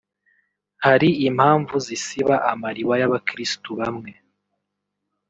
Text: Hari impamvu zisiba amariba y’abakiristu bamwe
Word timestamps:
Hari 0.85 1.09
impamvu 1.27 1.75
zisiba 1.85 2.35
amariba 2.51 2.93
y’abakiristu 3.01 3.69
bamwe 3.79 4.11